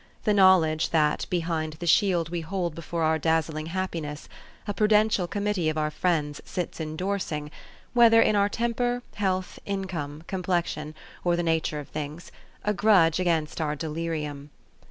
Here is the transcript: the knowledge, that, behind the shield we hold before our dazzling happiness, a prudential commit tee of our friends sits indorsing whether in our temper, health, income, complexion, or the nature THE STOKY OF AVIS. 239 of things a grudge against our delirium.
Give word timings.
the 0.23 0.33
knowledge, 0.33 0.89
that, 0.89 1.27
behind 1.29 1.73
the 1.73 1.85
shield 1.85 2.29
we 2.29 2.41
hold 2.41 2.73
before 2.73 3.03
our 3.03 3.19
dazzling 3.19 3.67
happiness, 3.67 4.27
a 4.67 4.73
prudential 4.73 5.27
commit 5.27 5.57
tee 5.57 5.69
of 5.69 5.77
our 5.77 5.91
friends 5.91 6.41
sits 6.43 6.79
indorsing 6.79 7.51
whether 7.93 8.19
in 8.19 8.35
our 8.35 8.49
temper, 8.49 9.03
health, 9.17 9.59
income, 9.63 10.23
complexion, 10.25 10.95
or 11.23 11.35
the 11.35 11.43
nature 11.43 11.83
THE 11.83 11.89
STOKY 11.89 11.99
OF 11.99 12.09
AVIS. 12.13 12.31
239 12.63 12.69
of 12.71 12.73
things 12.73 12.73
a 12.73 12.73
grudge 12.73 13.19
against 13.19 13.61
our 13.61 13.75
delirium. 13.75 14.49